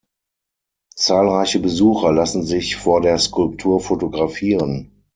[0.95, 5.03] Zahlreiche Besucher lassen sich vor der Skulptur fotografieren.